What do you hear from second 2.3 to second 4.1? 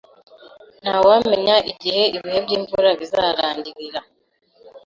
by'imvura bizarangirira